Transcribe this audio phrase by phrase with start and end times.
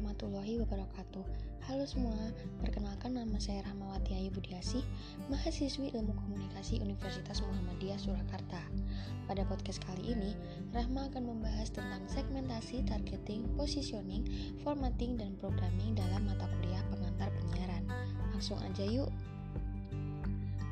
[0.00, 1.24] warahmatullahi wabarakatuh.
[1.68, 2.16] Halo semua,
[2.64, 4.80] perkenalkan nama saya Rahmawati Ayu Budiasi
[5.28, 8.64] Mahasiswi Ilmu Komunikasi Universitas Muhammadiyah Surakarta.
[9.28, 10.32] Pada podcast kali ini,
[10.72, 14.24] Rahma akan membahas tentang segmentasi, targeting, positioning,
[14.64, 17.84] formatting, dan programming dalam mata kuliah pengantar penyiaran.
[18.32, 19.12] Langsung aja yuk.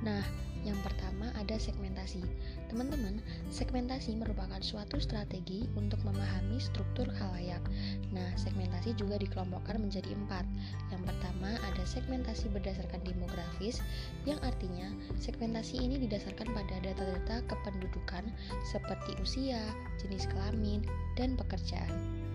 [0.01, 0.25] Nah,
[0.69, 2.21] yang pertama ada segmentasi.
[2.69, 7.65] Teman-teman, segmentasi merupakan suatu strategi untuk memahami struktur halayak.
[8.13, 10.45] Nah, segmentasi juga dikelompokkan menjadi empat.
[10.93, 13.81] Yang pertama ada segmentasi berdasarkan demografis,
[14.29, 18.29] yang artinya segmentasi ini didasarkan pada data-data kependudukan
[18.69, 19.65] seperti usia,
[20.05, 20.85] jenis kelamin,
[21.17, 22.28] dan pekerjaan.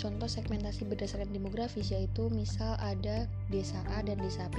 [0.00, 4.56] Contoh segmentasi berdasarkan demografis yaitu misal ada desa A dan desa B.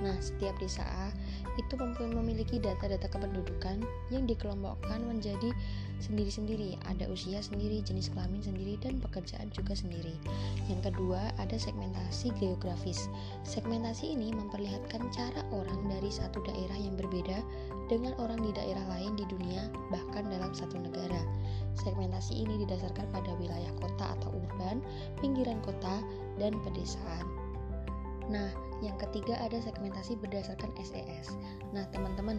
[0.00, 1.12] Nah, setiap desa A
[1.60, 1.76] itu
[2.16, 5.52] memiliki data-data kependudukan yang dikelompokkan menjadi
[6.00, 6.78] sendiri-sendiri.
[6.88, 10.14] Ada usia sendiri, jenis kelamin sendiri, dan pekerjaan juga sendiri.
[10.70, 13.10] Yang kedua, ada segmentasi geografis.
[13.42, 17.42] Segmentasi ini memperlihatkan cara orang dari satu daerah yang berbeda
[17.90, 21.18] dengan orang di daerah lain di dunia, bahkan dalam satu negara.
[21.74, 24.80] Segmentasi ini didasarkan pada wilayah kota atau urban,
[25.20, 26.00] pinggiran kota,
[26.40, 27.26] dan pedesaan.
[28.28, 28.52] Nah,
[28.84, 31.34] yang ketiga ada segmentasi berdasarkan SES.
[31.34, 32.38] E nah, teman-teman,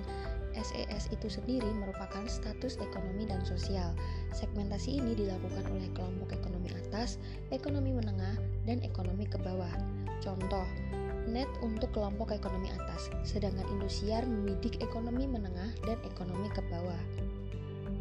[0.56, 3.92] SES e itu sendiri merupakan status ekonomi dan sosial.
[4.32, 7.20] Segmentasi ini dilakukan oleh kelompok ekonomi atas,
[7.52, 9.74] ekonomi menengah, dan ekonomi ke bawah.
[10.24, 10.64] Contoh,
[11.28, 17.02] net untuk kelompok ekonomi atas, sedangkan Indosiar membidik ekonomi menengah dan ekonomi ke bawah.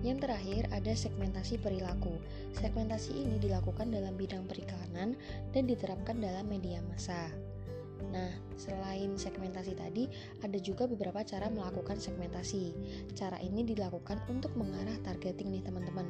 [0.03, 2.15] Yang terakhir ada segmentasi perilaku.
[2.55, 5.19] Segmentasi ini dilakukan dalam bidang periklanan
[5.51, 7.31] dan diterapkan dalam media massa.
[8.15, 10.07] Nah, selain segmentasi tadi,
[10.41, 12.73] ada juga beberapa cara melakukan segmentasi.
[13.19, 16.07] Cara ini dilakukan untuk mengarah targeting nih teman-teman.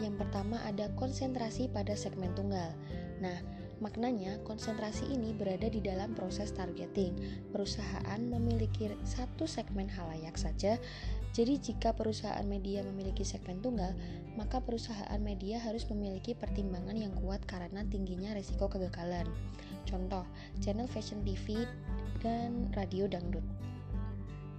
[0.00, 2.72] Yang pertama ada konsentrasi pada segmen tunggal.
[3.20, 3.36] Nah,
[3.76, 7.12] Maknanya, konsentrasi ini berada di dalam proses targeting.
[7.52, 10.80] Perusahaan memiliki satu segmen halayak saja,
[11.36, 13.92] jadi jika perusahaan media memiliki segmen tunggal,
[14.40, 19.28] maka perusahaan media harus memiliki pertimbangan yang kuat karena tingginya risiko kegagalan.
[19.84, 20.24] Contoh,
[20.64, 21.68] channel fashion TV
[22.24, 23.44] dan radio dangdut.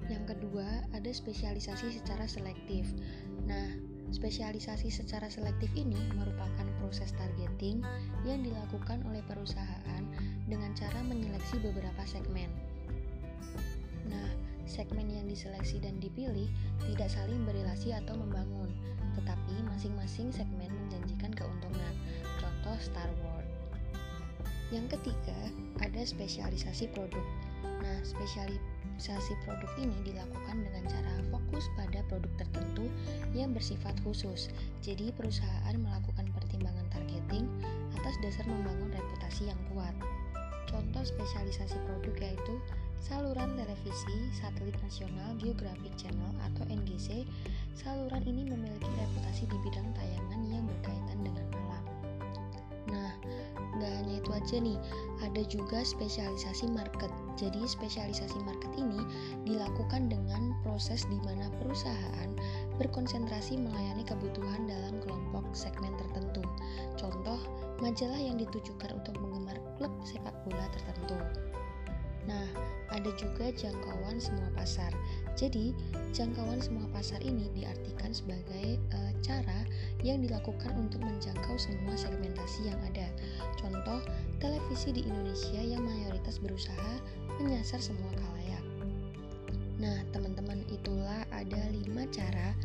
[0.05, 2.85] Yang kedua, ada spesialisasi secara selektif.
[3.49, 7.83] Nah, Spesialisasi secara selektif ini merupakan proses targeting
[8.23, 10.03] yang dilakukan oleh perusahaan
[10.47, 12.47] dengan cara menyeleksi beberapa segmen.
[14.07, 14.31] Nah,
[14.67, 16.51] segmen yang diseleksi dan dipilih
[16.83, 18.69] tidak saling berrelasi atau membangun,
[19.15, 21.93] tetapi masing-masing segmen menjanjikan keuntungan.
[22.37, 23.47] Contoh Star Wars.
[24.67, 25.39] Yang ketiga,
[25.79, 27.23] ada spesialisasi produk.
[27.63, 32.91] Nah, spesialisasi produk ini dilakukan dengan cara fokus pada produk tertentu
[33.31, 34.51] yang bersifat khusus.
[34.83, 37.47] Jadi, perusahaan melakukan pertimbangan targeting
[37.95, 39.95] atas dasar membangun reputasi yang kuat.
[40.67, 42.36] Contoh spesialisasi produk yaitu
[43.37, 47.21] saluran televisi satelit nasional Geographic Channel atau NGC.
[47.77, 51.85] Saluran ini memiliki reputasi di bidang tayangan yang berkaitan dengan alam.
[52.89, 53.13] Nah,
[53.77, 54.77] nggak hanya itu aja nih,
[55.21, 57.13] ada juga spesialisasi market.
[57.37, 59.05] Jadi, spesialisasi market ini
[59.45, 62.33] dilakukan dengan proses di mana perusahaan
[62.81, 66.41] berkonsentrasi melayani kebutuhan dalam kelompok segmen tertentu.
[66.97, 67.37] Contoh,
[67.85, 71.46] majalah yang ditujukan untuk penggemar klub sepak bola tertentu.
[72.27, 72.47] Nah,
[72.91, 74.91] ada juga jangkauan semua pasar.
[75.39, 75.71] Jadi,
[76.11, 79.63] jangkauan semua pasar ini diartikan sebagai e, cara
[80.03, 83.07] yang dilakukan untuk menjangkau semua segmentasi yang ada.
[83.59, 84.03] Contoh,
[84.43, 86.93] televisi di Indonesia yang mayoritas berusaha
[87.39, 88.65] menyasar semua kalayak.
[89.79, 92.55] Nah, teman-teman, itulah ada lima cara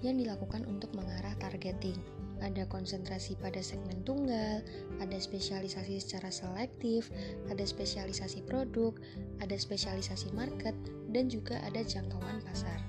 [0.00, 1.96] yang dilakukan untuk mengarah targeting
[2.44, 4.60] ada konsentrasi pada segmen tunggal,
[5.00, 7.10] ada spesialisasi secara selektif,
[7.50, 8.94] ada spesialisasi produk,
[9.40, 10.74] ada spesialisasi market,
[11.10, 12.82] dan juga ada jangkauan pasar.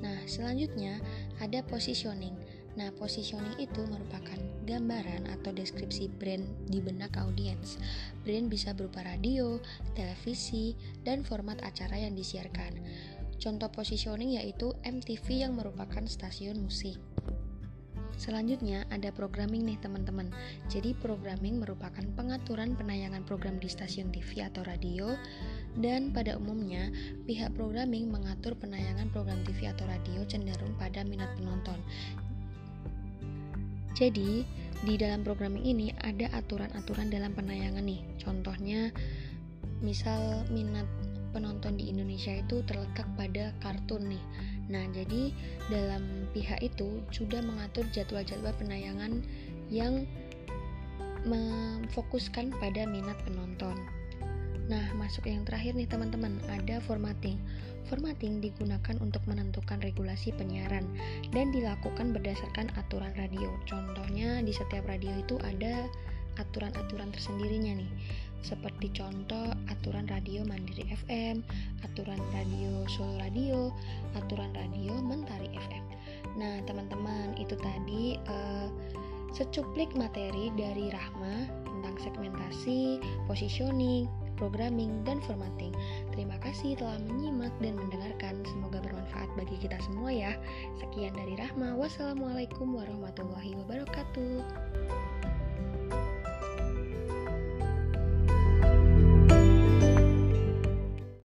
[0.00, 1.00] Nah, selanjutnya
[1.40, 2.36] ada positioning.
[2.76, 4.36] Nah, positioning itu merupakan
[4.68, 7.80] gambaran atau deskripsi brand di benak audiens.
[8.20, 9.56] Brand bisa berupa radio,
[9.96, 12.76] televisi, dan format acara yang disiarkan.
[13.40, 17.00] Contoh positioning yaitu MTV yang merupakan stasiun musik.
[18.16, 20.32] Selanjutnya ada programming nih teman-teman.
[20.72, 25.12] Jadi programming merupakan pengaturan penayangan program di stasiun TV atau radio
[25.76, 26.88] dan pada umumnya
[27.28, 31.76] pihak programming mengatur penayangan program TV atau radio cenderung pada minat penonton.
[33.96, 34.44] Jadi,
[34.84, 38.00] di dalam programming ini ada aturan-aturan dalam penayangan nih.
[38.20, 38.92] Contohnya
[39.80, 40.84] misal minat
[41.32, 44.24] penonton di Indonesia itu terletak pada kartun nih.
[44.66, 45.30] Nah, jadi
[45.70, 49.22] dalam pihak itu sudah mengatur jadwal-jadwal penayangan
[49.70, 50.06] yang
[51.26, 53.74] memfokuskan pada minat penonton.
[54.66, 57.38] Nah, masuk yang terakhir nih teman-teman, ada formatting.
[57.86, 60.82] Formatting digunakan untuk menentukan regulasi penyiaran
[61.30, 63.46] dan dilakukan berdasarkan aturan radio.
[63.70, 65.86] Contohnya di setiap radio itu ada
[66.42, 67.90] aturan-aturan tersendirinya nih.
[68.44, 71.44] Seperti contoh aturan radio Mandiri FM,
[71.84, 73.70] aturan radio Solo Radio,
[74.16, 75.84] aturan radio Mentari FM.
[76.36, 78.68] Nah, teman-teman, itu tadi uh,
[79.32, 85.72] secuplik materi dari Rahma tentang segmentasi, positioning, programming, dan formatting.
[86.12, 88.44] Terima kasih telah menyimak dan mendengarkan.
[88.48, 90.32] Semoga bermanfaat bagi kita semua ya.
[90.80, 91.76] Sekian dari Rahma.
[91.76, 94.44] Wassalamualaikum warahmatullahi wabarakatuh.